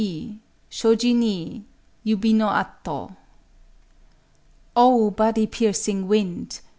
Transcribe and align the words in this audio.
Shōji 0.71 1.15
ni 1.15 1.63
Yubi 2.03 2.33
no 2.33 2.47
ato! 2.49 3.15
—"_Oh, 4.75 5.15
body 5.15 5.45
piercing 5.45 6.07
wind! 6.07 6.61